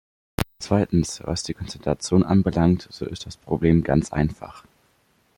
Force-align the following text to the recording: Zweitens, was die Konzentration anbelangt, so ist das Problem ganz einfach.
Zweitens, 0.57 1.21
was 1.25 1.43
die 1.43 1.53
Konzentration 1.53 2.23
anbelangt, 2.23 2.87
so 2.89 3.05
ist 3.05 3.27
das 3.27 3.37
Problem 3.37 3.83
ganz 3.83 4.11
einfach. 4.11 4.63